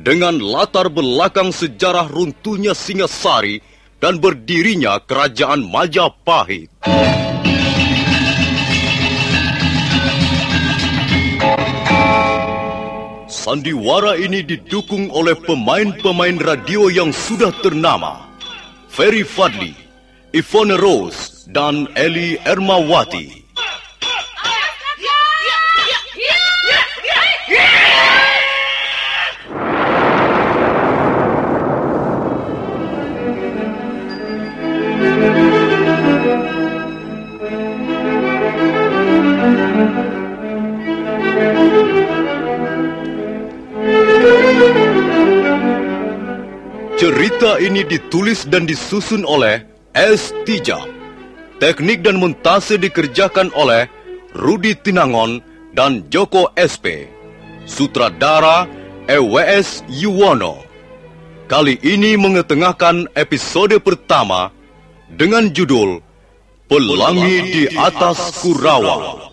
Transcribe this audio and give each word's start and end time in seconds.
dengan 0.00 0.36
latar 0.40 0.92
belakang 0.92 1.52
sejarah 1.52 2.08
runtuhnya 2.12 2.76
Singasari 2.76 3.60
dan 4.00 4.20
berdirinya 4.20 5.00
Kerajaan 5.00 5.64
Majapahit. 5.64 6.68
Sandiwara 13.26 14.18
ini 14.18 14.42
didukung 14.42 15.06
oleh 15.14 15.38
pemain-pemain 15.38 16.34
radio 16.42 16.90
yang 16.90 17.14
sudah 17.14 17.54
ternama. 17.62 18.26
Ferry 18.90 19.22
Fadli, 19.22 19.70
Ivone 20.34 20.74
Rose, 20.74 21.46
dan 21.46 21.86
Eli 21.94 22.40
Ermawati. 22.42 23.45
Ditulis 47.86 48.46
dan 48.46 48.66
disusun 48.66 49.22
oleh 49.22 49.62
S. 49.94 50.34
Tijab. 50.44 50.86
Teknik 51.56 52.04
dan 52.04 52.20
montase 52.20 52.76
dikerjakan 52.76 53.48
oleh 53.56 53.88
Rudi 54.36 54.76
Tinangon 54.76 55.40
dan 55.72 56.04
Joko 56.12 56.52
SP. 56.52 57.08
Sutradara 57.64 58.68
EWS 59.08 59.88
Yuwono. 59.88 60.60
Kali 61.46 61.78
ini 61.80 62.18
mengetengahkan 62.18 63.06
episode 63.14 63.78
pertama 63.80 64.50
dengan 65.08 65.46
judul 65.48 66.02
Pelangi 66.66 67.36
di 67.54 67.64
Atas 67.78 68.42
Kurawa. 68.42 69.30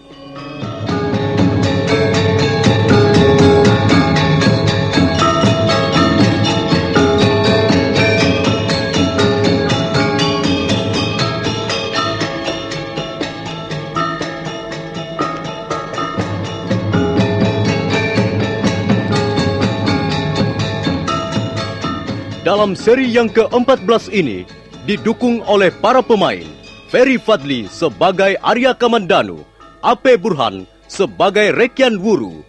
Dalam 22.64 22.80
seri 22.80 23.12
yang 23.12 23.28
ke-14 23.28 24.08
ini, 24.16 24.48
didukung 24.88 25.44
oleh 25.52 25.68
para 25.84 26.00
pemain, 26.00 26.48
Ferry 26.88 27.20
Fadli 27.20 27.68
sebagai 27.68 28.40
Arya 28.40 28.72
Kamandanu, 28.72 29.44
Ape 29.84 30.16
Burhan 30.16 30.64
sebagai 30.88 31.52
Rekian 31.52 32.00
Wuru, 32.00 32.40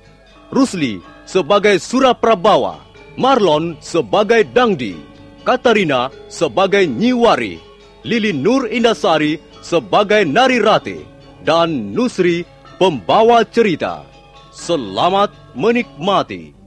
Rusli 0.54 1.02
sebagai 1.26 1.82
Suraprabawa, 1.82 2.78
Marlon 3.18 3.74
sebagai 3.82 4.46
Dangdi, 4.54 4.94
Katarina 5.42 6.14
sebagai 6.30 6.86
Nyiwari, 6.86 7.58
Lili 8.06 8.30
Nur 8.30 8.70
Indasari 8.70 9.42
sebagai 9.66 10.22
Nari 10.22 10.62
Rate, 10.62 11.02
dan 11.42 11.90
Nusri 11.90 12.46
pembawa 12.78 13.42
cerita. 13.50 14.06
Selamat 14.54 15.34
menikmati. 15.58 16.63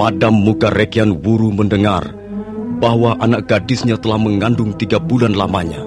Padam 0.00 0.32
muka 0.32 0.72
Rekian 0.72 1.12
Wuru 1.20 1.52
mendengar 1.52 2.16
bahwa 2.80 3.20
anak 3.20 3.52
gadisnya 3.52 4.00
telah 4.00 4.16
mengandung 4.16 4.72
tiga 4.72 4.96
bulan 4.96 5.36
lamanya. 5.36 5.84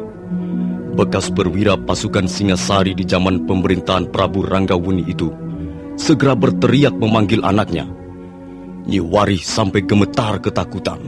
Bekas 0.94 1.34
perwira 1.34 1.74
pasukan 1.74 2.30
Singasari 2.30 2.94
di 2.94 3.10
zaman 3.10 3.50
pemerintahan 3.50 4.14
Prabu 4.14 4.46
Ranggawuni 4.46 5.10
itu 5.10 5.34
segera 5.98 6.38
berteriak 6.38 6.94
memanggil 6.94 7.42
anaknya. 7.42 7.90
Nyiwari 8.86 9.42
sampai 9.42 9.82
gemetar 9.82 10.38
ketakutan. 10.38 11.02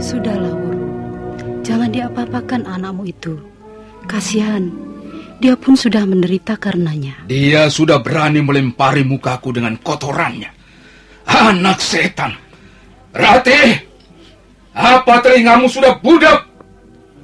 Sudahlah, 0.00 0.56
Wuru. 0.56 0.88
Jangan 1.60 1.92
diapa-apakan 1.92 2.64
anakmu 2.64 3.12
itu. 3.12 3.36
Kasihan, 4.08 4.72
dia 5.36 5.52
pun 5.52 5.76
sudah 5.76 6.08
menderita 6.08 6.56
karenanya. 6.56 7.28
Dia 7.28 7.68
sudah 7.68 8.00
berani 8.00 8.40
melempari 8.40 9.04
mukaku 9.04 9.52
dengan 9.52 9.76
kotorannya. 9.76 10.48
Anak 11.28 11.82
setan. 11.82 12.32
Rati, 13.12 13.76
apa 14.76 15.24
telingamu 15.24 15.68
sudah 15.68 15.96
budak? 16.00 16.44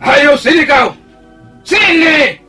Ayo 0.01 0.37
sini 0.37 0.65
kau. 0.65 0.93
Sini. 1.65 2.41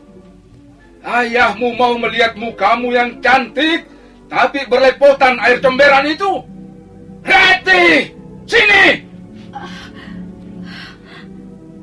Ayahmu 1.04 1.76
mau 1.76 2.00
melihat 2.00 2.40
mukamu 2.40 2.96
yang 2.96 3.20
cantik, 3.20 3.84
tapi 4.32 4.64
berlepotan 4.72 5.36
air 5.44 5.60
cemberan 5.60 6.08
itu. 6.08 6.40
Rati, 7.24 8.08
sini. 8.48 9.04
Ah, 9.52 9.84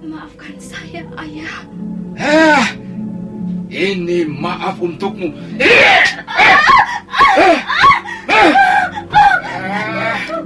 maafkan 0.00 0.56
saya, 0.56 1.04
ayah. 1.20 1.56
Ah, 2.16 2.66
ini 3.70 4.26
maaf 4.26 4.76
untukmu. 4.82 5.30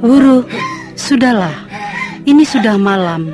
Wuru, 0.05 0.45
sudahlah. 0.93 1.57
Ini 2.25 2.45
sudah 2.45 2.77
malam. 2.77 3.33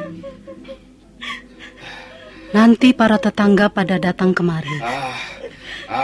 Nanti 2.50 2.90
para 2.90 3.18
tetangga 3.18 3.70
pada 3.70 3.98
datang 3.98 4.34
kemari. 4.34 4.74
Ah, 4.82 5.18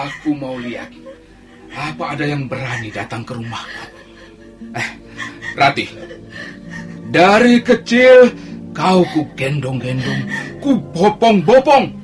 aku 0.06 0.35
mau 0.35 0.55
lihat. 0.59 0.91
Apa 1.75 2.15
ada 2.15 2.25
yang 2.27 2.47
berani 2.47 2.91
datang 2.91 3.27
ke 3.27 3.35
rumahku? 3.35 3.85
Eh, 4.75 4.89
Rati. 5.59 5.87
Dari 7.11 7.62
kecil 7.62 8.31
kau 8.75 9.03
ku 9.11 9.27
gendong-gendong, 9.35 10.23
ku 10.59 10.79
bopong-bopong. 10.94 11.94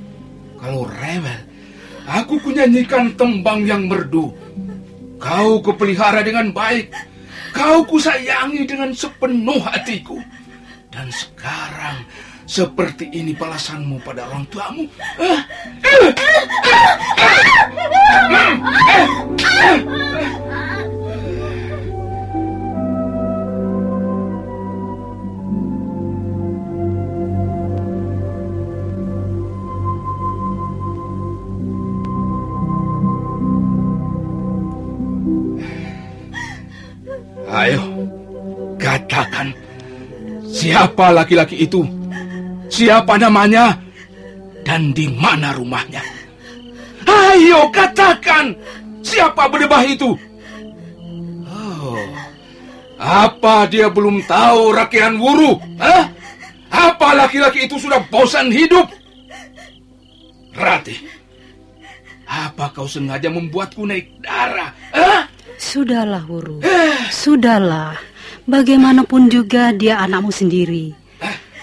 Kalau 0.59 0.87
rewel, 0.87 1.41
aku 2.07 2.39
ku 2.43 2.51
nyanyikan 2.51 3.15
tembang 3.19 3.67
yang 3.67 3.87
merdu. 3.87 4.33
Kau 5.23 5.63
kupelihara 5.63 6.23
dengan 6.27 6.51
baik. 6.51 6.91
Kau 7.55 7.87
kusayangi 7.87 8.67
dengan 8.67 8.91
sepenuh 8.91 9.61
hatiku. 9.63 10.19
Dan 10.91 11.09
sekarang 11.09 12.05
seperti 12.45 13.09
ini 13.15 13.33
balasanmu 13.33 14.03
pada 14.03 14.27
orang 14.29 14.45
tuamu. 14.51 14.85
Eh, 15.21 15.41
eh, 15.87 16.11
Ayo, 37.63 37.79
katakan 38.75 39.55
siapa 40.51 41.15
laki-laki 41.15 41.63
itu? 41.63 41.87
Siapa 42.67 43.15
namanya? 43.23 43.79
Dan 44.67 44.91
di 44.91 45.07
mana 45.07 45.55
rumahnya? 45.55 46.03
Ayo 47.07 47.71
katakan 47.71 48.51
siapa 49.07 49.47
berdebah 49.47 49.87
itu? 49.87 50.11
Oh, 51.47 52.03
apa 52.99 53.71
dia 53.71 53.87
belum 53.87 54.27
tahu 54.27 54.75
rakyat 54.75 55.15
wuru? 55.23 55.55
Hah? 55.79 56.11
Apa 56.67 57.15
laki-laki 57.15 57.71
itu 57.71 57.79
sudah 57.79 58.03
bosan 58.11 58.51
hidup? 58.51 58.91
Rati, 60.51 60.99
apa 62.27 62.75
kau 62.75 62.91
sengaja 62.91 63.31
membuatku 63.31 63.87
naik 63.87 64.19
darah? 64.19 64.75
Hah? 64.91 65.31
Sudahlah, 65.63 66.27
Wuru. 66.27 66.59
Sudahlah. 67.15 67.95
Bagaimanapun 68.51 69.31
juga 69.31 69.71
dia 69.71 70.03
anakmu 70.03 70.35
sendiri. 70.35 70.91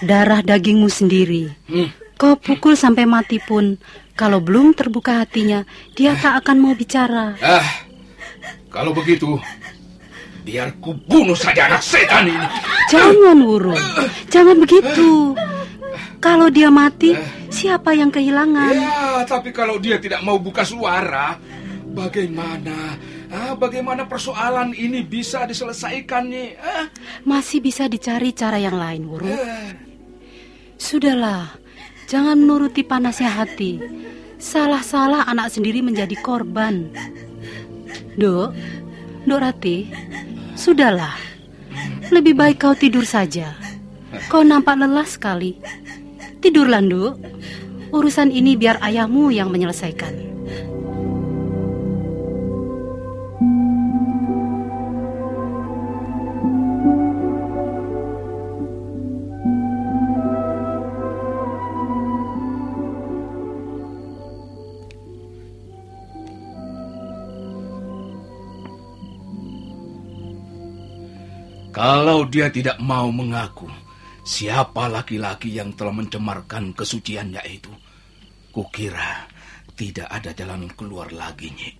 Darah 0.00 0.40
dagingmu 0.40 0.88
sendiri. 0.88 1.52
Kau 2.16 2.40
pukul 2.40 2.72
sampai 2.80 3.04
mati 3.04 3.36
pun, 3.36 3.76
kalau 4.16 4.40
belum 4.40 4.72
terbuka 4.72 5.20
hatinya, 5.20 5.68
dia 5.92 6.16
tak 6.16 6.40
akan 6.40 6.56
mau 6.56 6.72
bicara. 6.72 7.36
Ah, 7.44 7.84
kalau 8.72 8.96
begitu, 8.96 9.36
biar 10.48 10.80
ku 10.80 10.96
bunuh 10.96 11.36
saja 11.36 11.68
anak 11.68 11.84
setan 11.84 12.32
ini. 12.32 12.48
Jangan, 12.88 13.36
Wuru. 13.44 13.76
Jangan 14.32 14.56
begitu. 14.56 15.36
Kalau 16.20 16.48
dia 16.48 16.72
mati, 16.72 17.12
siapa 17.52 17.92
yang 17.92 18.08
kehilangan? 18.08 18.72
Ya, 18.72 19.24
tapi 19.28 19.52
kalau 19.52 19.76
dia 19.76 20.00
tidak 20.00 20.24
mau 20.24 20.40
buka 20.40 20.64
suara, 20.64 21.36
bagaimana? 21.92 22.96
Ah, 23.30 23.54
bagaimana 23.54 24.10
persoalan 24.10 24.74
ini 24.74 25.06
bisa 25.06 25.46
diselesaikan 25.46 26.26
nih? 26.26 26.58
Ah, 26.58 26.90
Masih 27.22 27.62
bisa 27.62 27.86
dicari 27.86 28.34
cara 28.34 28.58
yang 28.58 28.74
lain, 28.74 29.06
Wuru. 29.06 29.30
eh, 29.30 29.70
Sudahlah, 30.74 31.54
jangan 32.10 32.34
menuruti 32.34 32.82
panasnya 32.82 33.30
hati. 33.30 33.78
Salah-salah 34.40 35.28
anak 35.28 35.52
sendiri 35.52 35.78
menjadi 35.78 36.16
korban. 36.18 36.88
Dok, 38.16 38.50
Dok 39.28 39.38
Rati, 39.38 39.84
sudahlah. 40.56 41.12
Lebih 42.08 42.34
baik 42.34 42.56
kau 42.58 42.72
tidur 42.74 43.04
saja. 43.04 43.52
Kau 44.26 44.42
nampak 44.42 44.80
lelah 44.80 45.04
sekali. 45.04 45.54
Tidurlah, 46.40 46.80
Dok. 46.80 47.14
Urusan 47.92 48.32
ini 48.32 48.56
biar 48.56 48.80
ayahmu 48.80 49.28
yang 49.30 49.52
menyelesaikan. 49.52 50.29
Kalau 71.80 72.28
dia 72.28 72.52
tidak 72.52 72.76
mau 72.76 73.08
mengaku, 73.08 73.64
siapa 74.20 74.84
laki-laki 74.84 75.56
yang 75.56 75.72
telah 75.72 75.96
mencemarkan 75.96 76.76
kesuciannya 76.76 77.40
itu? 77.48 77.72
Kukira 78.52 79.24
tidak 79.72 80.04
ada 80.12 80.36
jalan 80.36 80.68
keluar 80.76 81.08
lagi, 81.08 81.48
Nyik. 81.48 81.76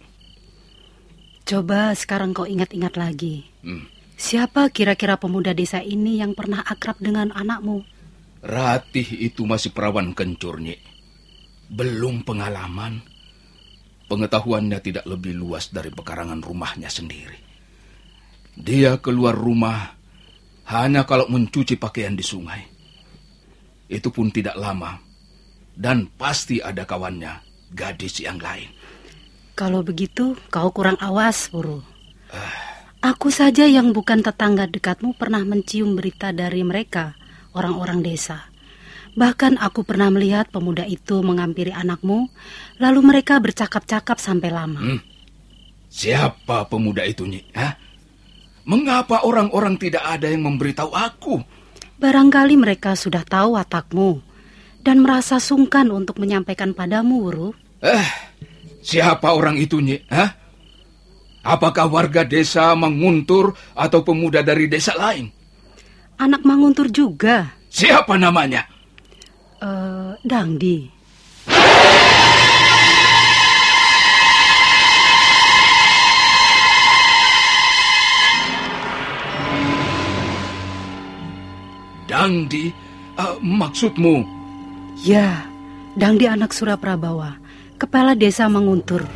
Coba 1.45 1.93
sekarang 1.93 2.33
kau 2.33 2.49
ingat-ingat 2.49 2.97
lagi. 2.97 3.45
Hmm. 3.61 3.85
Siapa 4.17 4.73
kira-kira 4.73 5.21
pemuda 5.21 5.53
desa 5.53 5.85
ini 5.85 6.17
yang 6.17 6.33
pernah 6.33 6.65
akrab 6.65 6.97
dengan 6.97 7.29
anakmu? 7.37 7.85
Ratih 8.41 9.05
itu 9.21 9.45
masih 9.45 9.77
perawan 9.77 10.17
kencur, 10.17 10.65
Nyik. 10.65 10.81
Belum 11.69 12.25
pengalaman. 12.25 13.05
Pengetahuannya 14.09 14.81
tidak 14.81 15.05
lebih 15.05 15.37
luas 15.37 15.69
dari 15.69 15.93
pekarangan 15.93 16.41
rumahnya 16.41 16.89
sendiri. 16.89 17.50
Dia 18.61 19.01
keluar 19.01 19.33
rumah 19.33 19.97
hanya 20.69 21.09
kalau 21.09 21.27
mencuci 21.33 21.81
pakaian 21.81 22.13
di 22.13 22.21
sungai. 22.21 22.63
Itu 23.89 24.13
pun 24.13 24.29
tidak 24.29 24.55
lama. 24.61 25.01
Dan 25.75 26.13
pasti 26.13 26.61
ada 26.61 26.85
kawannya, 26.85 27.41
gadis 27.73 28.21
yang 28.21 28.37
lain. 28.37 28.69
Kalau 29.57 29.81
begitu, 29.81 30.37
kau 30.53 30.69
kurang 30.77 31.01
awas, 31.01 31.49
Wuru. 31.51 31.81
Aku 33.01 33.33
saja 33.33 33.65
yang 33.65 33.97
bukan 33.97 34.21
tetangga 34.21 34.69
dekatmu 34.69 35.17
pernah 35.17 35.41
mencium 35.41 35.97
berita 35.97 36.37
dari 36.37 36.61
mereka, 36.61 37.17
orang-orang 37.57 38.05
desa. 38.05 38.45
Bahkan 39.17 39.59
aku 39.59 39.83
pernah 39.83 40.13
melihat 40.13 40.53
pemuda 40.53 40.85
itu 40.85 41.25
mengampiri 41.25 41.73
anakmu, 41.73 42.29
lalu 42.79 43.01
mereka 43.01 43.41
bercakap-cakap 43.41 44.21
sampai 44.21 44.51
lama. 44.53 44.81
Hmm. 44.85 45.01
Siapa 45.91 46.71
pemuda 46.71 47.03
itu, 47.03 47.27
Nyik? 47.27 47.51
Hah? 47.57 47.75
Mengapa 48.65 49.25
orang-orang 49.25 49.81
tidak 49.81 50.05
ada 50.05 50.29
yang 50.29 50.45
memberitahu 50.45 50.93
aku? 50.93 51.41
Barangkali 52.01 52.57
mereka 52.57 52.97
sudah 52.97 53.25
tahu 53.25 53.57
watakmu 53.57 54.21
dan 54.81 55.05
merasa 55.05 55.37
sungkan 55.37 55.89
untuk 55.93 56.17
menyampaikan 56.17 56.73
padamu, 56.73 57.29
Wuru. 57.29 57.49
Eh, 57.81 58.07
siapa 58.81 59.33
orang 59.33 59.57
itu, 59.61 59.81
Nyik? 59.81 60.09
Hah? 60.09 60.31
Apakah 61.41 61.89
warga 61.89 62.21
desa 62.21 62.73
Manguntur 62.77 63.57
atau 63.73 64.05
pemuda 64.05 64.45
dari 64.45 64.69
desa 64.69 64.93
lain? 64.93 65.33
Anak 66.21 66.45
Manguntur 66.45 66.93
juga, 66.93 67.57
Siapa 67.73 68.21
namanya? 68.21 68.65
eh, 69.61 70.13
Dangdi. 70.21 70.85
Dangdi? 82.11 82.75
Eh, 83.15 83.35
maksudmu? 83.39 84.27
Ya, 85.07 85.47
Dangdi 85.95 86.27
anak 86.27 86.51
Suraprabawa, 86.51 87.39
kepala 87.79 88.19
desa 88.19 88.51
Manguntur. 88.51 89.07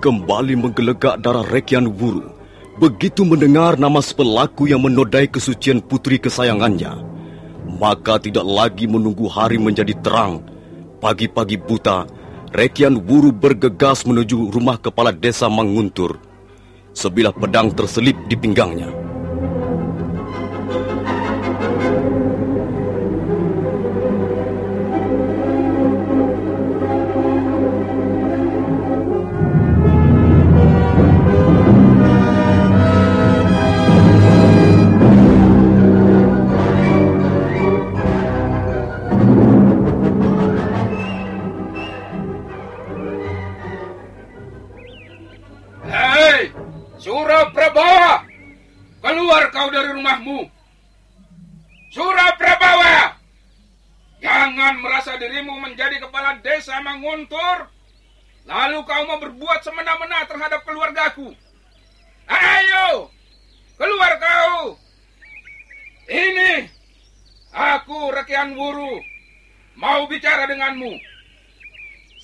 Kembali 0.00 0.56
menggelegak 0.56 1.20
darah 1.20 1.44
Rekian 1.44 1.84
Wuru 1.84 2.24
begitu 2.80 3.20
mendengar 3.20 3.76
nama 3.76 4.00
pelaku 4.00 4.64
yang 4.64 4.80
menodai 4.80 5.28
kesucian 5.28 5.84
putri 5.84 6.16
kesayangannya. 6.16 7.04
Maka 7.76 8.16
tidak 8.16 8.48
lagi 8.48 8.88
menunggu 8.88 9.28
hari 9.28 9.60
menjadi 9.60 9.92
terang. 10.00 10.40
Pagi-pagi 11.04 11.60
buta, 11.60 12.08
Rekian 12.56 12.96
Wuru 12.96 13.28
bergegas 13.28 14.08
menuju 14.08 14.48
rumah 14.48 14.80
kepala 14.80 15.12
desa 15.12 15.52
Manguntur. 15.52 16.16
Sebilah 16.96 17.36
pedang 17.36 17.68
terselip 17.68 18.16
di 18.24 18.40
pinggangnya. 18.40 18.99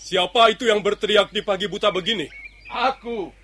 Siapa 0.07 0.55
itu 0.55 0.71
yang 0.71 0.87
berteriak 0.87 1.35
di 1.35 1.43
pagi 1.43 1.67
buta 1.67 1.91
begini? 1.91 2.31
Aku. 2.71 3.35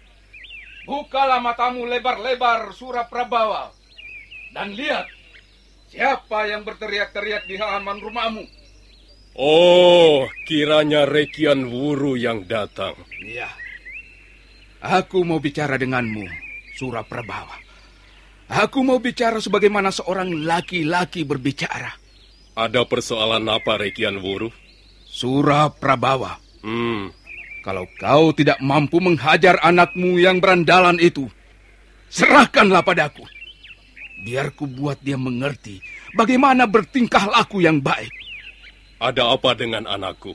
Bukalah 0.87 1.43
matamu 1.43 1.83
lebar-lebar 1.91 2.71
Suraprabawa. 2.71 3.75
Dan 4.55 4.79
lihat, 4.79 5.11
siapa 5.91 6.47
yang 6.47 6.63
berteriak-teriak 6.63 7.51
di 7.51 7.59
halaman 7.59 7.99
rumahmu. 7.99 8.45
Oh, 9.35 10.31
kiranya 10.47 11.03
Rekian 11.03 11.67
Wuru 11.67 12.15
yang 12.15 12.47
datang. 12.47 12.95
Iya. 13.19 13.51
Aku 14.87 15.27
mau 15.27 15.43
bicara 15.43 15.75
denganmu, 15.75 16.31
Suraprabawa. 16.79 17.59
Aku 18.53 18.87
mau 18.87 19.03
bicara 19.03 19.43
sebagaimana 19.43 19.91
seorang 19.91 20.47
laki-laki 20.47 21.27
berbicara. 21.27 21.91
Ada 22.55 22.87
persoalan 22.87 23.51
apa, 23.51 23.83
Rekian 23.83 24.21
Wuru? 24.23 24.53
Suraprabawa, 25.09 26.42
Hmm, 26.63 27.11
kalau 27.67 27.91
kau 27.99 28.31
tidak 28.31 28.63
mampu 28.63 29.03
menghajar 29.03 29.59
anakmu 29.63 30.19
yang 30.19 30.39
berandalan 30.39 30.99
itu, 31.03 31.27
serahkanlah 32.07 32.87
padaku. 32.87 33.27
Biar 34.23 34.55
ku 34.55 34.71
buat 34.71 35.03
dia 35.03 35.19
mengerti 35.19 35.83
bagaimana 36.15 36.71
bertingkah 36.71 37.27
laku 37.27 37.67
yang 37.67 37.83
baik. 37.83 38.15
ada 39.03 39.35
apa 39.35 39.59
dengan 39.59 39.83
anakku? 39.91 40.31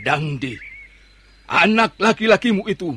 Dangdi, 0.00 0.56
anak 1.44 2.00
laki-lakimu 2.00 2.64
itu 2.64 2.96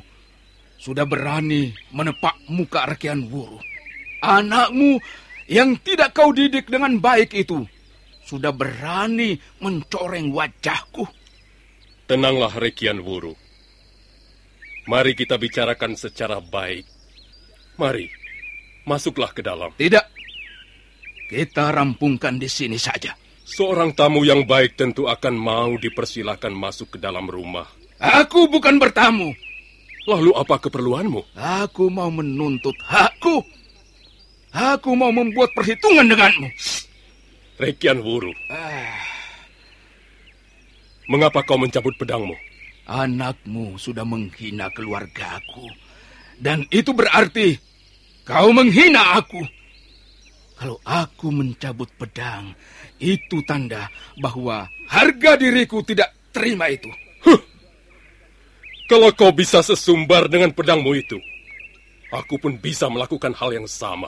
sudah 0.79 1.03
berani 1.03 1.75
menepak 1.91 2.39
muka 2.47 2.87
Rekian 2.87 3.27
Wuru. 3.27 3.59
Anakmu 4.23 5.03
yang 5.51 5.75
tidak 5.83 6.15
kau 6.15 6.31
didik 6.31 6.71
dengan 6.71 7.03
baik 7.03 7.35
itu 7.35 7.67
sudah 8.23 8.55
berani 8.55 9.35
mencoreng 9.59 10.31
wajahku. 10.31 11.03
Tenanglah, 12.13 12.53
Rekian 12.53 13.01
Wuru. 13.01 13.33
Mari 14.85 15.17
kita 15.17 15.33
bicarakan 15.33 15.97
secara 15.97 16.37
baik. 16.37 16.85
Mari, 17.81 18.05
masuklah 18.85 19.33
ke 19.33 19.41
dalam. 19.41 19.73
Tidak, 19.73 20.05
kita 21.33 21.73
rampungkan 21.73 22.37
di 22.37 22.45
sini 22.45 22.77
saja. 22.77 23.17
Seorang 23.49 23.97
tamu 23.97 24.21
yang 24.21 24.45
baik 24.45 24.77
tentu 24.77 25.09
akan 25.09 25.33
mau 25.33 25.73
dipersilahkan 25.73 26.53
masuk 26.53 26.93
ke 26.93 26.97
dalam 27.01 27.25
rumah. 27.25 27.65
Aku 27.97 28.45
bukan 28.45 28.77
bertamu. 28.77 29.33
Lalu 30.05 30.37
apa 30.37 30.61
keperluanmu? 30.61 31.33
Aku 31.33 31.89
mau 31.89 32.13
menuntut 32.13 32.77
hakku. 32.85 33.41
Aku 34.53 34.93
mau 34.93 35.09
membuat 35.09 35.49
perhitungan 35.57 36.05
denganmu. 36.13 36.45
Rekian 37.57 38.05
Wuru. 38.05 38.37
Mengapa 41.11 41.43
kau 41.43 41.59
mencabut 41.59 41.95
pedangmu? 41.99 42.35
Anakmu 42.87 43.75
sudah 43.79 44.07
menghina 44.07 44.71
keluargaku. 44.71 45.67
Dan 46.39 46.67
itu 46.71 46.91
berarti 46.95 47.59
kau 48.23 48.51
menghina 48.55 49.19
aku. 49.19 49.43
Kalau 50.55 50.79
aku 50.87 51.27
mencabut 51.27 51.91
pedang, 51.99 52.55
itu 52.95 53.43
tanda 53.43 53.91
bahwa 54.15 54.71
harga 54.87 55.35
diriku 55.35 55.83
tidak 55.83 56.15
terima 56.31 56.71
itu. 56.71 56.87
Kalau 58.87 59.11
kau 59.11 59.31
bisa 59.35 59.59
sesumbar 59.59 60.31
dengan 60.31 60.55
pedangmu 60.55 60.91
itu, 60.95 61.19
aku 62.15 62.39
pun 62.39 62.55
bisa 62.55 62.87
melakukan 62.87 63.35
hal 63.35 63.51
yang 63.51 63.67
sama. 63.67 64.07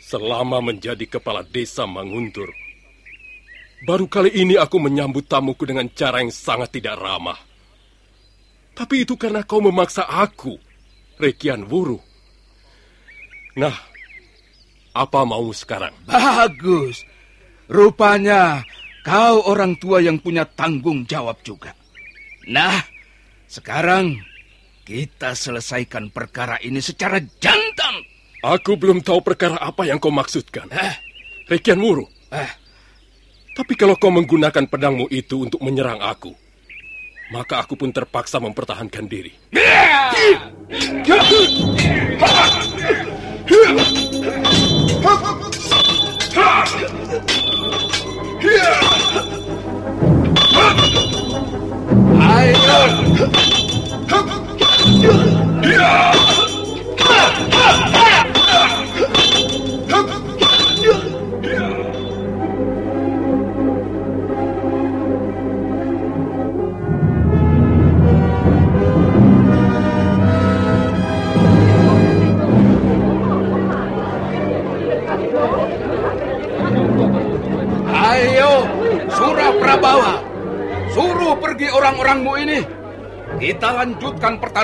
Selama 0.00 0.60
menjadi 0.64 1.04
kepala 1.08 1.44
desa 1.44 1.84
Manguntur, 1.84 2.52
baru 3.84 4.08
kali 4.08 4.32
ini 4.32 4.56
aku 4.56 4.80
menyambut 4.80 5.28
tamuku 5.28 5.68
dengan 5.68 5.86
cara 5.92 6.24
yang 6.24 6.32
sangat 6.32 6.72
tidak 6.80 6.96
ramah. 6.96 7.36
Tapi 8.74 9.06
itu 9.06 9.14
karena 9.14 9.46
kau 9.46 9.62
memaksa 9.62 10.08
aku, 10.08 10.58
Rekian 11.20 11.68
Wuru. 11.70 12.00
Nah, 13.54 13.76
apa 14.96 15.20
mau 15.22 15.46
sekarang? 15.54 15.94
Bagus. 16.10 17.06
Rupanya 17.70 18.66
kau 19.06 19.46
orang 19.46 19.78
tua 19.78 20.02
yang 20.02 20.18
punya 20.18 20.42
tanggung 20.42 21.06
jawab 21.06 21.38
juga. 21.46 21.70
Nah, 22.50 22.82
sekarang 23.46 24.18
kita 24.82 25.38
selesaikan 25.38 26.10
perkara 26.10 26.58
ini 26.58 26.82
secara 26.82 27.22
jantan. 27.38 28.02
Aku 28.42 28.76
belum 28.76 29.00
tahu 29.00 29.22
perkara 29.24 29.56
apa 29.56 29.86
yang 29.86 30.02
kau 30.02 30.12
maksudkan. 30.12 30.66
Eh, 30.68 30.94
Rekian 31.48 31.80
Wuru, 31.80 32.04
eh, 32.34 32.63
Tapi 33.54 33.78
kalau 33.78 33.94
kau 33.94 34.10
menggunakan 34.10 34.66
pedangmu 34.66 35.06
itu 35.14 35.46
untuk 35.46 35.62
menyerang 35.62 36.02
aku, 36.02 36.34
maka 37.30 37.62
aku 37.62 37.78
pun 37.78 37.94
terpaksa 37.94 38.42
mempertahankan 38.42 39.06
diri. 39.06 39.30
ayo. 39.54 40.42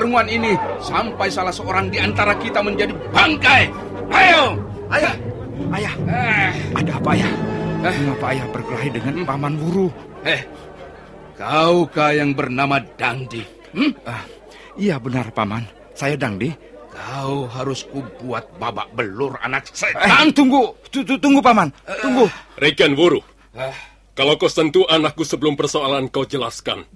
Pertarungan 0.00 0.32
ini 0.32 0.56
sampai 0.80 1.28
salah 1.28 1.52
seorang 1.52 1.92
di 1.92 2.00
antara 2.00 2.32
kita 2.32 2.64
menjadi 2.64 2.96
bangkai. 3.12 3.68
Ayo. 4.08 4.56
Ayah, 4.88 5.12
ayah, 5.76 5.94
Eh, 6.08 6.50
ada 6.72 6.92
apa 6.96 7.08
ayah? 7.12 7.32
Mengapa 7.84 8.26
ayah 8.32 8.46
berkelahi 8.48 8.88
dengan 8.90 9.14
paman 9.28 9.60
Wuru? 9.60 9.92
eh, 10.24 10.40
kaukah 11.36 12.16
yang 12.16 12.32
bernama 12.32 12.80
Dangdi? 12.96 13.44
Hmm? 13.76 13.92
Ah, 14.02 14.24
iya 14.72 14.96
benar 14.96 15.28
paman, 15.30 15.68
saya 15.92 16.16
Dangdi. 16.16 16.48
Kau 16.88 17.44
harus 17.52 17.84
kubuat 17.84 18.56
babak 18.56 18.88
belur 18.96 19.36
anak 19.44 19.68
Eh, 19.68 19.84
setan. 19.84 20.32
tunggu, 20.32 20.80
tu- 20.88 21.04
tu- 21.04 21.20
tunggu 21.20 21.44
paman, 21.44 21.68
tunggu. 22.00 22.24
Rekian 22.56 22.96
Wuru, 22.96 23.20
Ah, 23.52 23.76
kalau 24.16 24.40
kau 24.40 24.48
sentuh 24.48 24.88
anakku 24.88 25.28
sebelum 25.28 25.60
persoalan 25.60 26.08
kau 26.08 26.24
jelaskan, 26.24 26.88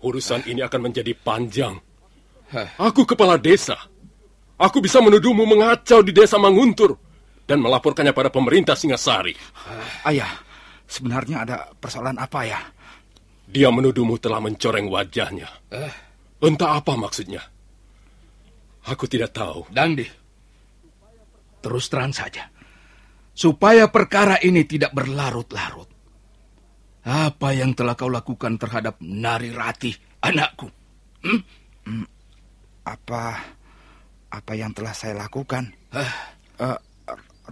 urusan 0.00 0.46
ini 0.46 0.62
akan 0.62 0.86
menjadi 0.86 1.18
panjang. 1.18 1.82
Aku 2.80 3.04
kepala 3.04 3.36
desa. 3.36 3.76
Aku 4.58 4.82
bisa 4.82 4.98
menuduhmu 4.98 5.46
mengacau 5.46 6.02
di 6.02 6.10
desa 6.10 6.34
Manguntur 6.40 6.98
dan 7.46 7.62
melaporkannya 7.62 8.10
pada 8.10 8.32
pemerintah 8.32 8.74
Singasari. 8.74 9.36
Ayah, 10.02 10.32
sebenarnya 10.88 11.46
ada 11.46 11.56
persoalan 11.78 12.18
apa 12.18 12.40
ya? 12.42 12.60
Dia 13.48 13.72
menuduhmu 13.72 14.18
telah 14.18 14.42
mencoreng 14.42 14.90
wajahnya. 14.90 15.48
Entah 16.42 16.76
apa 16.76 16.92
maksudnya. 16.98 17.40
Aku 18.88 19.04
tidak 19.04 19.36
tahu. 19.36 19.68
Dangdi, 19.68 20.08
terus 21.60 21.86
terang 21.92 22.12
saja. 22.16 22.48
Supaya 23.36 23.86
perkara 23.92 24.40
ini 24.42 24.66
tidak 24.66 24.90
berlarut-larut. 24.96 25.86
Apa 27.06 27.54
yang 27.54 27.72
telah 27.72 27.94
kau 27.94 28.10
lakukan 28.10 28.58
terhadap 28.58 28.98
Nari 29.00 29.54
Ratih, 29.54 29.94
anakku? 30.20 30.66
Hmm? 31.22 31.40
Apa 32.88 33.36
apa 34.32 34.52
yang 34.56 34.72
telah 34.72 34.96
saya 34.96 35.12
lakukan? 35.20 35.68
Eh, 35.92 36.78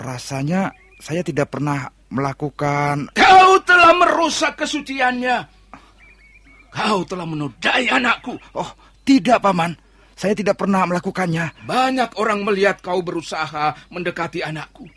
rasanya 0.00 0.72
saya 0.96 1.20
tidak 1.20 1.52
pernah 1.52 1.92
melakukan. 2.08 3.12
Kau 3.12 3.60
telah 3.64 3.92
merusak 3.96 4.56
kesuciannya. 4.56 5.44
Kau 6.72 7.04
telah 7.08 7.24
menodai 7.24 7.88
anakku. 7.88 8.36
Oh, 8.52 8.68
tidak, 9.04 9.40
Paman. 9.40 9.76
Saya 10.16 10.32
tidak 10.32 10.56
pernah 10.60 10.88
melakukannya. 10.88 11.68
Banyak 11.68 12.16
orang 12.16 12.44
melihat 12.44 12.80
kau 12.80 13.00
berusaha 13.04 13.76
mendekati 13.92 14.40
anakku. 14.40 14.88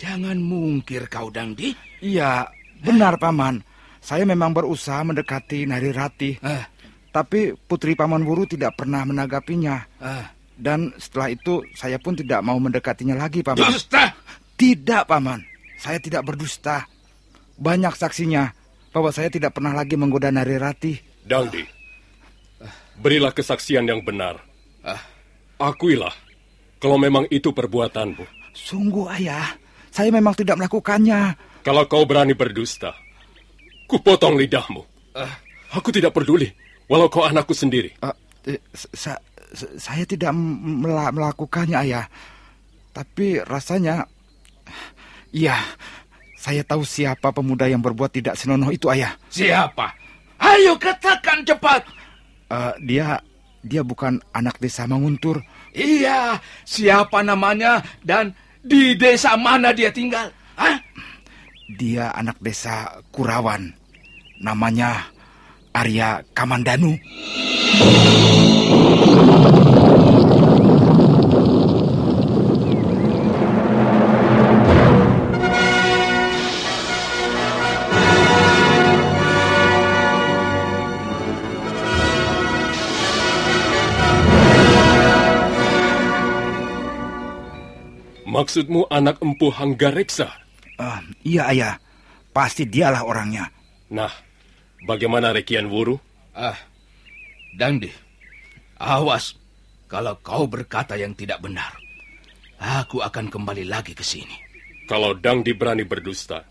Jangan 0.00 0.36
mungkir 0.40 1.08
kau, 1.08 1.28
Dangdi. 1.28 1.76
Iya, 2.00 2.48
benar, 2.80 3.20
Paman. 3.20 3.60
Saya 3.98 4.24
memang 4.24 4.56
berusaha 4.56 5.04
mendekati 5.04 5.68
Nari 5.68 5.90
Ratih. 5.92 6.34
Eh, 6.40 6.64
Tapi 7.08 7.56
Putri 7.56 7.96
Paman 7.96 8.22
Wuru 8.22 8.44
tidak 8.44 8.76
pernah 8.78 9.02
menanggapinya. 9.04 9.76
eh. 10.02 10.26
Dan 10.58 10.90
setelah 10.98 11.30
itu 11.30 11.62
saya 11.70 12.02
pun 12.02 12.18
tidak 12.18 12.42
mau 12.42 12.58
mendekatinya 12.58 13.14
lagi, 13.14 13.46
Paman. 13.46 13.70
Dusta! 13.70 14.10
Tidak, 14.58 15.06
Paman. 15.06 15.38
Saya 15.78 16.02
tidak 16.02 16.26
berdusta. 16.26 16.82
Banyak 17.54 17.94
saksinya 17.94 18.50
bahwa 18.90 19.14
saya 19.14 19.30
tidak 19.30 19.54
pernah 19.54 19.70
lagi 19.70 19.94
menggoda 19.94 20.34
Nari 20.34 20.58
Ratih. 20.58 20.98
Dangdi, 21.22 21.62
berilah 22.98 23.30
kesaksian 23.30 23.86
yang 23.86 24.02
benar. 24.02 24.42
Ah. 24.82 24.98
Akuilah 25.58 26.14
kalau 26.82 26.98
memang 26.98 27.26
itu 27.30 27.54
perbuatanmu. 27.54 28.26
Sungguh, 28.54 29.06
Ayah. 29.10 29.54
Saya 29.94 30.10
memang 30.10 30.34
tidak 30.34 30.58
melakukannya. 30.58 31.34
Kalau 31.62 31.86
kau 31.86 32.02
berani 32.06 32.34
berdusta, 32.34 32.94
kupotong 33.86 34.38
lidahmu. 34.38 34.82
Ah. 35.14 35.38
Aku 35.74 35.92
tidak 35.92 36.16
peduli, 36.16 36.48
walau 36.88 37.06
kau 37.12 37.24
anakku 37.24 37.52
sendiri. 37.52 37.94
Eh, 38.48 38.60
sa- 38.72 39.20
sa- 39.52 39.74
saya 39.76 40.04
tidak 40.08 40.32
m- 40.32 40.82
mela- 40.84 41.12
melakukannya, 41.12 41.76
Ayah. 41.76 42.08
Tapi 42.92 43.44
rasanya... 43.44 44.08
Iya, 45.28 45.60
saya 46.40 46.64
tahu 46.64 46.82
siapa 46.88 47.28
pemuda 47.30 47.68
yang 47.68 47.84
berbuat 47.84 48.08
tidak 48.10 48.34
senonoh 48.40 48.72
itu, 48.72 48.88
Ayah. 48.88 49.12
Siapa? 49.28 49.92
Ayo 50.40 50.80
katakan 50.80 51.44
cepat. 51.44 51.84
Eh, 52.48 52.74
dia 52.88 53.20
dia 53.60 53.84
bukan 53.84 54.22
anak 54.32 54.56
desa 54.56 54.88
Manguntur. 54.88 55.44
Iya, 55.76 56.40
siapa 56.64 57.20
namanya 57.20 57.84
dan 58.00 58.32
di 58.64 58.96
desa 58.96 59.36
mana 59.36 59.74
dia 59.76 59.92
tinggal? 59.92 60.32
Hah? 60.56 60.80
Dia 61.76 62.08
anak 62.16 62.40
desa 62.40 63.02
Kurawan. 63.12 63.74
Namanya 64.40 65.10
Arya 65.72 66.22
Kamandanu. 66.34 66.96
Maksudmu 88.28 88.86
anak 88.86 89.18
empu 89.18 89.50
Hanggareksa? 89.50 90.30
Ah, 90.78 91.02
iya, 91.26 91.50
Ayah. 91.50 91.74
Pasti 92.30 92.70
dialah 92.70 93.02
orangnya. 93.02 93.50
Nah, 93.90 94.12
bagaimana 94.84 95.34
Rekian 95.34 95.66
Wuru? 95.66 95.98
Ah, 96.36 96.58
Dangdi, 97.56 97.90
awas 98.78 99.34
kalau 99.88 100.20
kau 100.20 100.44
berkata 100.46 100.94
yang 100.94 101.16
tidak 101.16 101.40
benar. 101.40 101.74
Aku 102.58 103.00
akan 103.00 103.30
kembali 103.30 103.64
lagi 103.66 103.94
ke 103.94 104.04
sini. 104.04 104.34
Kalau 104.90 105.14
Dangdi 105.14 105.54
berani 105.54 105.86
berdusta, 105.86 106.44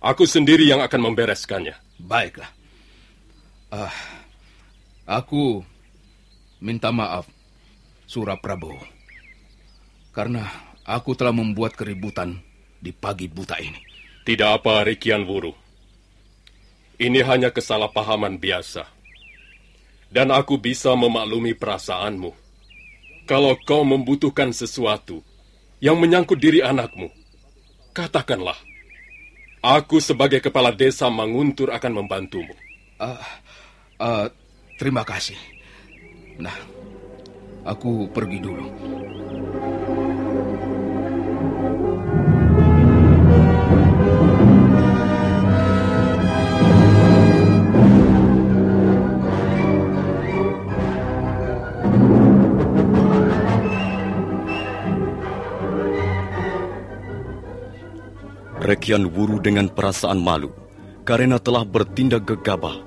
aku 0.00 0.24
sendiri 0.24 0.64
yang 0.64 0.80
akan 0.80 1.10
membereskannya. 1.10 1.76
Baiklah. 2.00 2.50
Ah, 3.70 3.94
aku 5.06 5.62
minta 6.62 6.90
maaf, 6.90 7.26
Suraprabowo. 8.06 8.82
Karena 10.10 10.46
aku 10.82 11.14
telah 11.14 11.30
membuat 11.30 11.78
keributan 11.78 12.42
di 12.80 12.90
pagi 12.90 13.30
buta 13.30 13.60
ini. 13.62 13.78
Tidak 14.26 14.48
apa, 14.60 14.82
Rekian 14.82 15.22
Wuru. 15.22 15.69
Ini 17.00 17.24
hanya 17.24 17.48
kesalahpahaman 17.48 18.36
biasa. 18.36 18.84
Dan 20.12 20.28
aku 20.28 20.60
bisa 20.60 20.92
memaklumi 20.92 21.56
perasaanmu. 21.56 22.36
Kalau 23.24 23.56
kau 23.64 23.86
membutuhkan 23.86 24.52
sesuatu 24.52 25.24
yang 25.80 25.96
menyangkut 25.96 26.36
diri 26.36 26.60
anakmu, 26.60 27.08
katakanlah. 27.96 28.58
Aku 29.64 29.96
sebagai 30.00 30.44
kepala 30.44 30.72
desa 30.76 31.08
Manguntur 31.08 31.72
akan 31.72 32.04
membantumu. 32.04 32.52
Ah, 33.00 34.28
terima 34.76 35.06
kasih. 35.06 35.36
Nah, 36.36 36.56
aku 37.64 38.08
pergi 38.12 38.44
dulu. 38.44 38.66
Rekian 58.70 59.10
Wuru 59.10 59.42
dengan 59.42 59.66
perasaan 59.66 60.22
malu 60.22 60.54
karena 61.02 61.42
telah 61.42 61.66
bertindak 61.66 62.22
gegabah, 62.22 62.78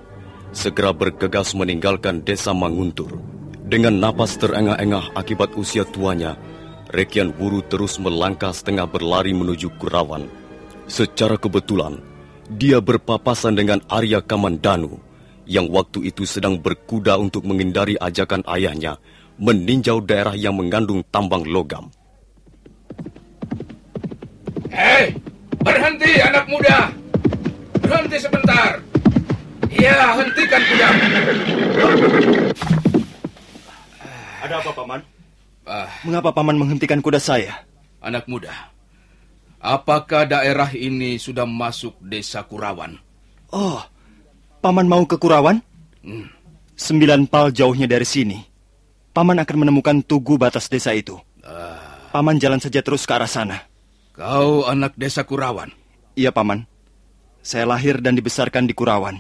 segera 0.56 0.96
bergegas 0.96 1.52
meninggalkan 1.52 2.24
desa 2.24 2.56
Manguntur. 2.56 3.20
Dengan 3.68 4.00
napas 4.00 4.40
terengah-engah 4.40 5.12
akibat 5.12 5.60
usia 5.60 5.84
tuanya, 5.84 6.40
Rekian 6.88 7.36
Wuru 7.36 7.60
terus 7.68 8.00
melangkah 8.00 8.56
setengah 8.56 8.88
berlari 8.88 9.36
menuju 9.36 9.76
Kurawan. 9.76 10.24
Secara 10.88 11.36
kebetulan, 11.36 12.00
dia 12.48 12.80
berpapasan 12.80 13.52
dengan 13.52 13.84
Arya 13.92 14.24
Kamandanu 14.24 15.04
yang 15.44 15.68
waktu 15.68 16.08
itu 16.08 16.24
sedang 16.24 16.64
berkuda 16.64 17.20
untuk 17.20 17.44
menghindari 17.44 18.00
ajakan 18.00 18.40
ayahnya 18.48 19.04
meninjau 19.36 20.00
daerah 20.00 20.40
yang 20.40 20.56
mengandung 20.56 21.04
tambang 21.12 21.44
logam. 21.44 21.92
Hei, 24.72 25.33
berhenti 25.64 26.12
anak 26.20 26.46
muda. 26.46 26.92
Berhenti 27.80 28.18
sebentar. 28.20 28.80
Ya, 29.74 30.14
hentikan 30.16 30.62
kuda. 30.62 30.88
Ada 34.44 34.56
apa, 34.60 34.72
Paman? 34.72 35.02
Ah, 35.64 35.88
Mengapa 36.04 36.36
Paman 36.36 36.60
menghentikan 36.60 37.00
kuda 37.00 37.18
saya? 37.18 37.64
anak 38.04 38.28
muda. 38.28 38.52
Apakah 39.64 40.28
daerah 40.28 40.68
ini 40.76 41.16
sudah 41.16 41.48
masuk 41.48 41.96
desa 42.04 42.44
Kurawan? 42.44 43.00
Oh, 43.48 43.80
Paman 44.60 44.92
mau 44.92 45.08
ke 45.08 45.16
Kurawan? 45.16 45.64
Hmm. 46.04 46.28
Sembilan 46.76 47.32
pal 47.32 47.56
jauhnya 47.56 47.88
dari 47.88 48.04
sini. 48.04 48.44
Paman 49.16 49.40
akan 49.40 49.58
menemukan 49.64 50.04
tugu 50.04 50.36
batas 50.36 50.68
desa 50.68 50.92
itu. 50.92 51.16
Paman 52.12 52.44
jalan 52.44 52.60
saja 52.60 52.84
terus 52.84 53.08
ke 53.08 53.14
arah 53.16 53.30
sana. 53.30 53.64
Kau 54.14 54.70
anak 54.70 54.94
desa 54.94 55.26
Kurawan. 55.26 55.74
Iya, 56.14 56.30
Paman. 56.30 56.70
Saya 57.42 57.66
lahir 57.66 57.98
dan 57.98 58.14
dibesarkan 58.14 58.70
di 58.70 58.78
Kurawan. 58.78 59.18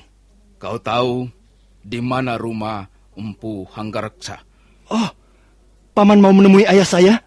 Kau 0.61 0.77
tahu 0.77 1.33
di 1.81 1.97
mana 1.97 2.37
rumah 2.37 2.85
Empu 3.17 3.65
Hanggareksa? 3.73 4.45
Oh, 4.93 5.09
Paman 5.97 6.21
mau 6.21 6.29
menemui 6.29 6.69
ayah 6.69 6.85
saya? 6.85 7.17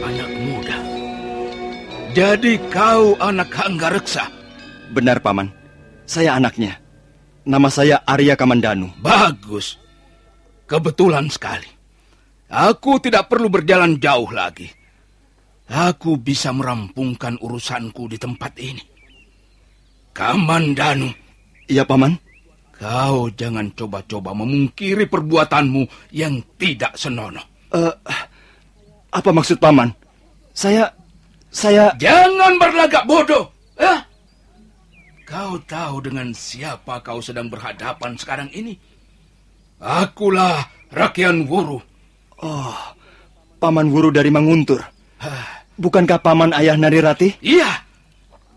Anak 0.00 0.30
muda. 0.48 0.76
Jadi 2.16 2.56
kau 2.72 3.20
anak 3.20 3.52
Hanggareksa? 3.52 4.32
Benar, 4.96 5.20
Paman. 5.20 5.52
Saya 6.08 6.40
anaknya. 6.40 6.80
Nama 7.44 7.68
saya 7.68 8.00
Arya 8.08 8.32
Kamandanu. 8.32 8.88
Bagus. 9.04 9.83
Kebetulan 10.74 11.30
sekali. 11.30 11.70
Aku 12.50 12.98
tidak 12.98 13.30
perlu 13.30 13.46
berjalan 13.46 13.94
jauh 14.02 14.26
lagi. 14.34 14.66
Aku 15.70 16.18
bisa 16.18 16.50
merampungkan 16.50 17.38
urusanku 17.38 18.10
di 18.10 18.18
tempat 18.18 18.58
ini. 18.58 18.82
Kamandanu. 20.10 21.14
Iya, 21.70 21.86
Paman. 21.86 22.18
Kau 22.74 23.30
jangan 23.30 23.70
coba-coba 23.78 24.34
memungkiri 24.34 25.06
perbuatanmu 25.06 26.10
yang 26.10 26.42
tidak 26.58 26.98
senonoh. 26.98 27.70
Uh, 27.70 27.94
apa 29.14 29.30
maksud 29.30 29.62
Paman? 29.62 29.94
Saya... 30.50 30.90
Saya... 31.54 31.94
Jangan 32.02 32.58
berlagak 32.58 33.06
bodoh. 33.06 33.46
Eh? 33.78 33.98
Kau 35.22 35.54
tahu 35.70 36.02
dengan 36.02 36.34
siapa 36.34 36.98
kau 36.98 37.22
sedang 37.22 37.46
berhadapan 37.46 38.18
sekarang 38.18 38.50
ini? 38.50 38.74
Akulah 39.82 40.70
Rakyat 40.94 41.50
Wuru. 41.50 41.82
Oh, 42.44 42.78
Paman 43.58 43.90
Wuru 43.90 44.14
dari 44.14 44.30
Manguntur. 44.30 44.78
Bukankah 45.74 46.22
Paman 46.22 46.54
ayah 46.54 46.78
Nari 46.78 47.02
Rati? 47.02 47.28
Iya, 47.42 47.66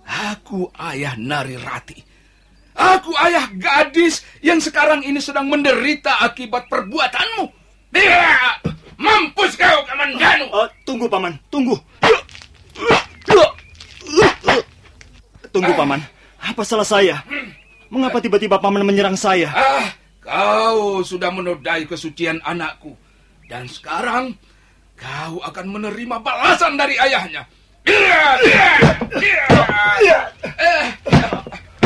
aku 0.06 0.70
ayah 0.78 1.18
Nari 1.18 1.58
Rati. 1.58 1.98
Aku 2.78 3.10
ayah 3.26 3.50
gadis 3.58 4.22
yang 4.46 4.62
sekarang 4.62 5.02
ini 5.02 5.18
sedang 5.18 5.50
menderita 5.50 6.22
akibat 6.22 6.70
perbuatanmu. 6.70 7.50
Dia, 7.90 8.54
mampus 9.02 9.58
kau, 9.58 9.82
Kamandanu. 9.90 10.46
Uh, 10.54 10.70
tunggu, 10.86 11.10
Paman, 11.10 11.34
tunggu. 11.50 11.74
Tunggu, 15.50 15.74
Paman. 15.74 16.06
Apa 16.38 16.62
salah 16.62 16.86
saya? 16.86 17.26
Mengapa 17.90 18.22
tiba-tiba 18.22 18.62
Paman 18.62 18.86
menyerang 18.86 19.18
saya? 19.18 19.50
Ah, 19.50 19.90
kau 20.28 21.00
sudah 21.08 21.32
menodai 21.32 21.88
kesucian 21.88 22.44
anakku. 22.44 22.92
Dan 23.48 23.72
sekarang 23.72 24.36
kau 25.00 25.40
akan 25.40 25.66
menerima 25.72 26.20
balasan 26.20 26.76
dari 26.76 27.00
ayahnya. 27.00 27.48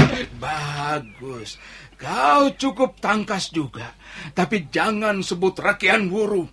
Eh, 0.02 0.26
bagus. 0.42 1.62
Kau 2.02 2.50
cukup 2.58 2.98
tangkas 2.98 3.54
juga. 3.54 3.94
Tapi 4.34 4.66
jangan 4.74 5.22
sebut 5.22 5.54
rakyat 5.62 6.02
wuru. 6.10 6.50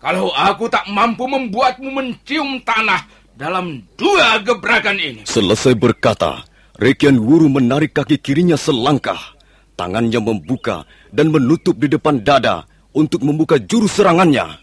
Kalau 0.00 0.32
aku 0.32 0.72
tak 0.72 0.88
mampu 0.88 1.28
membuatmu 1.28 1.90
mencium 1.92 2.62
tanah 2.64 3.04
dalam 3.36 3.82
dua 3.98 4.40
gebrakan 4.40 4.96
ini. 4.96 5.22
Selesai 5.28 5.74
berkata, 5.74 6.46
Rekian 6.78 7.18
Wuru 7.18 7.50
menarik 7.50 7.98
kaki 7.98 8.22
kirinya 8.22 8.54
selangkah. 8.54 9.37
Tangannya 9.78 10.18
membuka 10.18 10.82
dan 11.14 11.30
menutup 11.30 11.78
di 11.78 11.86
depan 11.86 12.18
dada 12.26 12.66
untuk 12.98 13.22
membuka 13.22 13.62
jurus 13.62 13.94
serangannya. 13.94 14.58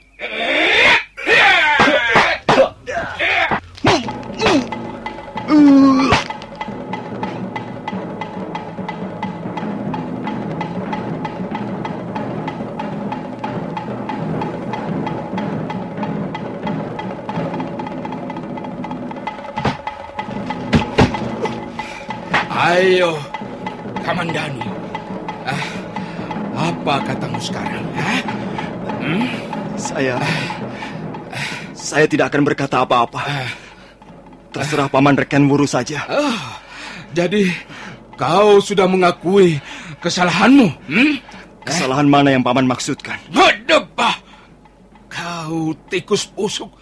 Ayo, 22.52 23.16
Kamandanu. 24.04 24.75
Ah, 25.46 25.64
apa 26.58 26.94
katamu 27.06 27.38
sekarang? 27.38 27.86
Ah? 27.94 28.22
Hmm? 29.00 29.26
Saya... 29.78 30.18
Saya 31.76 32.10
tidak 32.10 32.34
akan 32.34 32.42
berkata 32.50 32.82
apa-apa. 32.82 33.22
Terserah 34.50 34.90
Paman 34.90 35.14
Reken 35.14 35.46
Wuru 35.46 35.70
saja. 35.70 36.02
Oh, 36.10 36.42
jadi 37.14 37.54
kau 38.18 38.58
sudah 38.58 38.90
mengakui 38.90 39.62
kesalahanmu? 40.02 40.66
Hmm? 40.90 41.14
Kesalahan 41.62 42.10
mana 42.10 42.34
yang 42.34 42.42
Paman 42.42 42.66
maksudkan? 42.66 43.22
Berdebah! 43.30 44.18
Kau 45.06 45.78
tikus 45.94 46.26
busuk 46.26 46.74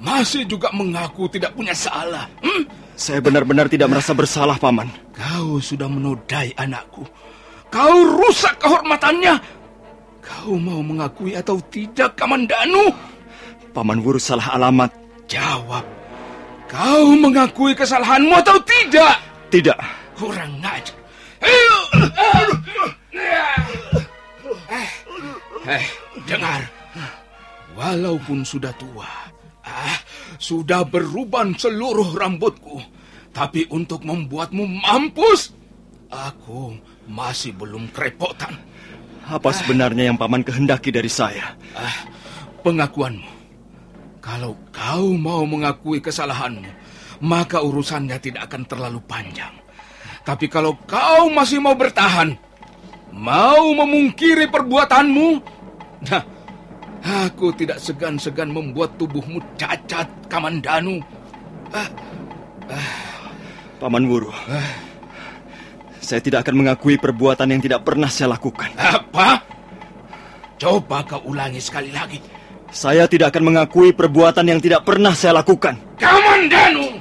masih 0.00 0.46
juga 0.46 0.70
mengaku 0.72 1.28
tidak 1.28 1.52
punya 1.52 1.76
salah. 1.76 2.24
Hmm? 2.40 2.64
Saya 2.98 3.22
benar-benar 3.22 3.70
tidak 3.70 3.92
merasa 3.92 4.16
bersalah, 4.16 4.58
Paman. 4.58 4.90
Kau 5.14 5.60
sudah 5.62 5.86
menodai 5.86 6.50
anakku. 6.56 7.06
Kau 7.68 7.96
rusak 8.16 8.56
kehormatannya. 8.60 9.34
Kau 10.24 10.56
mau 10.56 10.80
mengakui 10.80 11.36
atau 11.36 11.60
tidak, 11.68 12.16
Kamandanu? 12.16 12.92
Paman 13.72 14.00
Wuru 14.00 14.20
salah 14.20 14.56
alamat. 14.56 14.92
Jawab. 15.28 15.84
Kau 16.68 17.16
mengakui 17.16 17.72
kesalahanmu 17.72 18.36
atau 18.40 18.60
tidak? 18.64 19.16
Tidak. 19.48 19.78
Kurang 20.16 20.60
ajar. 20.60 20.96
Eh, 24.68 24.88
eh, 25.64 25.84
dengar. 26.28 26.60
Walaupun 27.78 28.42
sudah 28.42 28.74
tua, 28.74 29.06
ah, 29.62 29.96
sudah 30.36 30.82
beruban 30.82 31.54
seluruh 31.54 32.10
rambutku, 32.10 32.82
tapi 33.30 33.70
untuk 33.70 34.02
membuatmu 34.02 34.82
mampus, 34.82 35.54
aku 36.10 36.74
masih 37.08 37.56
belum 37.56 37.88
kerepotan. 37.90 38.54
Apa 39.28 39.52
sebenarnya 39.52 40.08
yang 40.12 40.16
paman 40.16 40.44
kehendaki 40.44 40.88
dari 40.88 41.08
saya? 41.08 41.56
Ah, 41.76 42.08
pengakuanmu. 42.64 43.36
Kalau 44.24 44.56
kau 44.72 45.16
mau 45.16 45.44
mengakui 45.48 46.04
kesalahanmu, 46.04 46.68
maka 47.24 47.64
urusannya 47.64 48.16
tidak 48.20 48.52
akan 48.52 48.62
terlalu 48.68 49.00
panjang. 49.08 49.52
Tapi 50.24 50.48
kalau 50.52 50.76
kau 50.84 51.32
masih 51.32 51.60
mau 51.64 51.72
bertahan, 51.72 52.36
mau 53.12 53.72
memungkiri 53.72 54.52
perbuatanmu, 54.52 55.28
nah, 56.08 56.24
aku 57.24 57.56
tidak 57.56 57.80
segan-segan 57.80 58.52
membuat 58.52 59.00
tubuhmu 59.00 59.40
cacat, 59.56 60.08
Kamandanu. 60.28 61.00
Ah, 61.72 61.88
ah. 62.68 62.92
Paman 63.80 64.08
Wuru, 64.08 64.28
ah. 64.28 64.87
Saya 66.08 66.24
tidak 66.24 66.48
akan 66.48 66.64
mengakui 66.64 66.96
perbuatan 66.96 67.52
yang 67.52 67.60
tidak 67.60 67.84
pernah 67.84 68.08
saya 68.08 68.32
lakukan. 68.32 68.72
Apa? 68.80 69.44
Coba 70.56 71.04
kau 71.04 71.20
ulangi 71.28 71.60
sekali 71.60 71.92
lagi. 71.92 72.16
Saya 72.72 73.04
tidak 73.04 73.36
akan 73.36 73.52
mengakui 73.52 73.92
perbuatan 73.92 74.48
yang 74.48 74.56
tidak 74.56 74.88
pernah 74.88 75.12
saya 75.12 75.44
lakukan. 75.44 75.76
Kamandanu! 76.00 76.96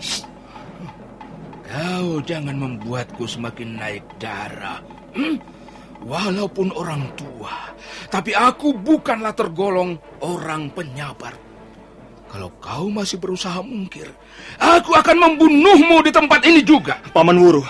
Kau 1.64 2.20
jangan 2.20 2.60
membuatku 2.60 3.24
semakin 3.24 3.80
naik 3.80 4.04
darah. 4.20 4.84
Hmm? 5.16 5.40
Walaupun 6.04 6.76
orang 6.76 7.08
tua, 7.16 7.74
tapi 8.12 8.36
aku 8.36 8.76
bukanlah 8.76 9.32
tergolong 9.32 9.96
orang 10.20 10.68
penyabar. 10.76 11.32
Kalau 12.28 12.52
kau 12.60 12.92
masih 12.92 13.18
berusaha 13.24 13.64
mungkir, 13.64 14.12
aku 14.60 14.92
akan 14.94 15.16
membunuhmu 15.16 16.04
di 16.04 16.12
tempat 16.12 16.44
ini 16.44 16.62
juga. 16.62 17.02
Paman 17.16 17.40
Wuru, 17.40 17.64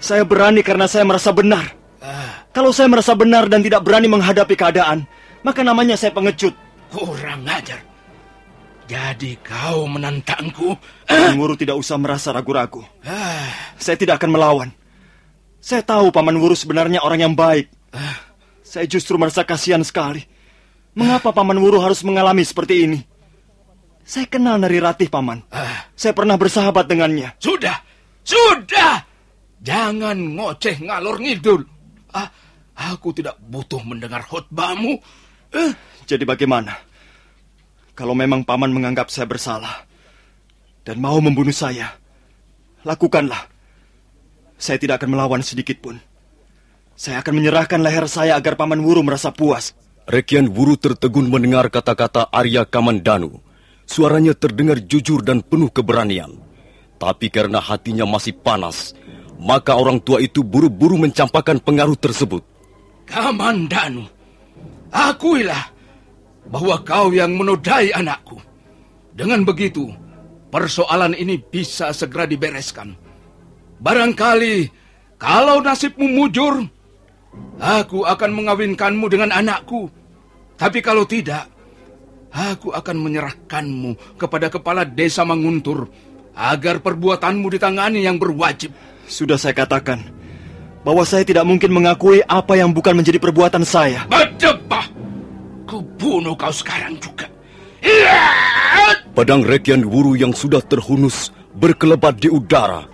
saya 0.00 0.22
berani 0.22 0.60
karena 0.60 0.86
saya 0.86 1.04
merasa 1.04 1.32
benar. 1.32 1.72
Ah. 2.00 2.46
Kalau 2.52 2.72
saya 2.72 2.88
merasa 2.88 3.12
benar 3.12 3.48
dan 3.50 3.60
tidak 3.60 3.84
berani 3.84 4.08
menghadapi 4.08 4.54
keadaan, 4.56 5.04
maka 5.44 5.60
namanya 5.60 5.96
saya 5.96 6.12
pengecut. 6.12 6.54
Kurang 6.92 7.44
ajar. 7.44 7.82
Jadi 8.86 9.34
kau 9.42 9.90
menantangku? 9.90 10.78
Paman 11.10 11.34
Wuru 11.34 11.58
tidak 11.58 11.74
usah 11.74 11.98
merasa 11.98 12.30
ragu-ragu. 12.30 12.86
Ah. 13.02 13.74
Saya 13.76 13.98
tidak 13.98 14.22
akan 14.22 14.30
melawan. 14.30 14.68
Saya 15.58 15.82
tahu 15.82 16.14
Paman 16.14 16.38
Wuru 16.38 16.54
sebenarnya 16.54 17.02
orang 17.02 17.26
yang 17.26 17.34
baik. 17.34 17.66
Ah. 17.90 18.22
Saya 18.62 18.86
justru 18.86 19.18
merasa 19.18 19.42
kasihan 19.42 19.82
sekali. 19.82 20.22
Mengapa 20.94 21.34
Paman 21.34 21.58
Wuru 21.58 21.82
harus 21.82 22.00
mengalami 22.06 22.46
seperti 22.46 22.86
ini? 22.86 22.98
Saya 24.06 24.30
kenal 24.30 24.62
Nari 24.62 24.78
Ratih, 24.78 25.10
Paman. 25.10 25.42
Saya 25.98 26.14
pernah 26.14 26.38
bersahabat 26.38 26.86
dengannya. 26.86 27.34
Sudah, 27.42 27.82
sudah! 28.22 29.05
Jangan 29.66 30.14
ngoceh 30.38 30.78
ngalor 30.78 31.18
ngidul. 31.18 31.66
Ah, 32.14 32.30
aku 32.94 33.10
tidak 33.10 33.34
butuh 33.42 33.82
mendengar 33.82 34.22
khotbahmu. 34.22 34.94
Eh. 35.50 35.72
Jadi 36.06 36.22
bagaimana? 36.22 36.78
Kalau 37.98 38.14
memang 38.14 38.46
paman 38.46 38.70
menganggap 38.70 39.10
saya 39.10 39.26
bersalah 39.26 39.82
dan 40.86 41.02
mau 41.02 41.18
membunuh 41.18 41.50
saya, 41.50 41.98
lakukanlah. 42.86 43.50
Saya 44.54 44.78
tidak 44.78 45.02
akan 45.02 45.18
melawan 45.18 45.42
sedikit 45.42 45.82
pun. 45.82 45.98
Saya 46.96 47.20
akan 47.20 47.34
menyerahkan 47.36 47.82
leher 47.82 48.06
saya 48.08 48.38
agar 48.38 48.56
paman 48.56 48.80
Wuru 48.80 49.02
merasa 49.04 49.34
puas. 49.34 49.76
Rekian 50.06 50.48
Wuru 50.48 50.78
tertegun 50.78 51.26
mendengar 51.28 51.68
kata-kata 51.68 52.30
Arya 52.30 52.64
Kamandanu. 52.64 53.42
Suaranya 53.84 54.32
terdengar 54.32 54.80
jujur 54.80 55.20
dan 55.20 55.42
penuh 55.42 55.68
keberanian. 55.68 56.38
Tapi 56.96 57.28
karena 57.28 57.60
hatinya 57.60 58.08
masih 58.08 58.32
panas, 58.32 58.96
Maka 59.36 59.76
orang 59.76 60.00
tua 60.00 60.24
itu 60.24 60.40
buru-buru 60.40 60.96
mencampakkan 60.96 61.60
pengaruh 61.60 61.96
tersebut. 61.96 62.40
Kamandanu, 63.06 64.08
akuilah 64.90 65.70
bahwa 66.48 66.80
kau 66.82 67.12
yang 67.12 67.36
menodai 67.36 67.92
anakku. 67.92 68.40
Dengan 69.16 69.44
begitu, 69.44 69.88
persoalan 70.48 71.16
ini 71.16 71.40
bisa 71.40 71.92
segera 71.92 72.24
dibereskan. 72.24 72.96
Barangkali 73.76 74.72
kalau 75.16 75.64
nasibmu 75.64 76.08
mujur, 76.08 76.64
aku 77.60 78.04
akan 78.04 78.30
mengawinkanmu 78.36 79.06
dengan 79.08 79.32
anakku. 79.32 79.88
Tapi 80.56 80.80
kalau 80.80 81.04
tidak, 81.04 81.48
aku 82.32 82.72
akan 82.72 82.96
menyerahkanmu 83.00 84.16
kepada 84.20 84.52
kepala 84.52 84.84
desa 84.84 85.24
Manguntur 85.24 85.88
agar 86.36 86.84
perbuatanmu 86.84 87.48
ditangani 87.48 88.04
yang 88.04 88.20
berwajib. 88.20 88.72
Sudah 89.06 89.38
saya 89.38 89.54
katakan 89.54 90.02
bahwa 90.82 91.06
saya 91.06 91.22
tidak 91.22 91.46
mungkin 91.46 91.70
mengakui 91.70 92.22
apa 92.26 92.58
yang 92.58 92.74
bukan 92.74 92.98
menjadi 92.98 93.22
perbuatan 93.22 93.62
saya. 93.62 94.02
Berdebah! 94.10 94.86
Kubunuh 95.66 96.34
kau 96.34 96.50
sekarang 96.50 96.98
juga. 96.98 97.30
Iya! 97.82 98.22
Pedang 99.14 99.46
Rekian 99.46 99.86
Wuru 99.86 100.18
yang 100.18 100.34
sudah 100.34 100.58
terhunus 100.62 101.30
berkelebat 101.54 102.18
di 102.18 102.28
udara 102.30 102.86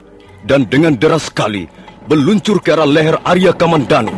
dan 0.45 0.69
dengan 0.69 0.95
deras 0.97 1.33
sekali 1.33 1.67
meluncur 2.07 2.61
ke 2.61 2.77
arah 2.77 2.87
leher 2.89 3.17
Arya 3.25 3.57
Kamandanu. 3.57 4.13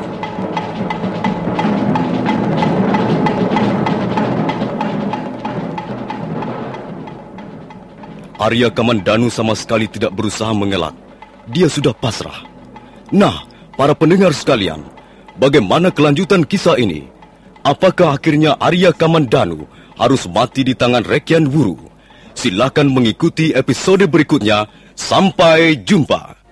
Arya 8.35 8.69
Kamandanu 8.75 9.31
sama 9.31 9.55
sekali 9.55 9.87
tidak 9.87 10.11
berusaha 10.13 10.51
mengelak. 10.53 11.04
Dia 11.51 11.69
sudah 11.69 11.93
pasrah. 11.93 12.45
Nah, 13.13 13.45
para 13.77 13.93
pendengar 13.93 14.33
sekalian, 14.33 14.81
bagaimana 15.37 15.93
kelanjutan 15.93 16.45
kisah 16.49 16.81
ini? 16.81 17.09
Apakah 17.65 18.17
akhirnya 18.17 18.57
Arya 18.61 18.93
Kamandanu 18.93 19.65
harus 19.97 20.29
mati 20.29 20.65
di 20.65 20.77
tangan 20.77 21.05
Rekian 21.05 21.49
Wuru? 21.49 21.81
Silakan 22.37 22.93
mengikuti 22.93 23.53
episode 23.57 24.05
berikutnya. 24.11 24.69
Sampai 24.95 25.83
jumpa. 25.83 26.44